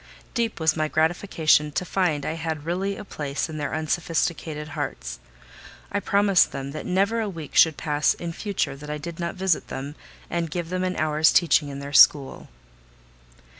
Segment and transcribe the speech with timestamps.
[0.33, 5.19] Deep was my gratification to find I had really a place in their unsophisticated hearts:
[5.91, 9.35] I promised them that never a week should pass in future that I did not
[9.35, 9.93] visit them,
[10.27, 12.49] and give them an hour's teaching in their school.